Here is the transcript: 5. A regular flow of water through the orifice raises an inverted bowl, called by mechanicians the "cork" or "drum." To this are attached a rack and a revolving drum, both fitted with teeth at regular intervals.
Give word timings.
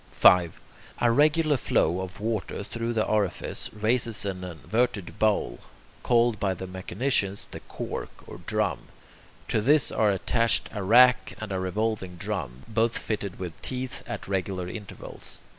5. 0.13 0.59
A 1.01 1.11
regular 1.11 1.57
flow 1.57 1.99
of 2.01 2.19
water 2.19 2.63
through 2.63 2.91
the 2.91 3.05
orifice 3.05 3.71
raises 3.71 4.25
an 4.25 4.43
inverted 4.43 5.19
bowl, 5.19 5.59
called 6.01 6.39
by 6.39 6.55
mechanicians 6.55 7.47
the 7.51 7.59
"cork" 7.59 8.27
or 8.27 8.39
"drum." 8.47 8.87
To 9.49 9.61
this 9.61 9.91
are 9.91 10.09
attached 10.09 10.69
a 10.73 10.81
rack 10.81 11.35
and 11.39 11.51
a 11.51 11.59
revolving 11.59 12.15
drum, 12.15 12.63
both 12.67 12.97
fitted 12.97 13.37
with 13.37 13.61
teeth 13.61 14.01
at 14.07 14.27
regular 14.27 14.67
intervals. 14.67 15.39